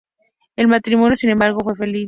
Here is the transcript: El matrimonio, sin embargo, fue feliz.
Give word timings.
El 0.55 0.67
matrimonio, 0.67 1.15
sin 1.15 1.29
embargo, 1.29 1.59
fue 1.63 1.75
feliz. 1.75 1.99